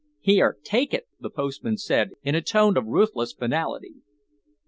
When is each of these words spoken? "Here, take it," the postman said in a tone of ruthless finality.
"Here, 0.19 0.57
take 0.63 0.95
it," 0.95 1.05
the 1.19 1.29
postman 1.29 1.77
said 1.77 2.13
in 2.23 2.33
a 2.33 2.41
tone 2.41 2.75
of 2.75 2.87
ruthless 2.87 3.33
finality. 3.33 3.97